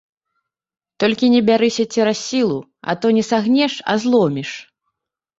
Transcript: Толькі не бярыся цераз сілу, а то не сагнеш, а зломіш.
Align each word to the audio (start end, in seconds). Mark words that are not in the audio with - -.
Толькі 1.01 1.27
не 1.33 1.41
бярыся 1.49 1.83
цераз 1.97 2.19
сілу, 2.29 2.55
а 2.93 2.95
то 3.03 3.07
не 3.17 3.23
сагнеш, 3.31 3.73
а 3.93 3.95
зломіш. 4.07 4.49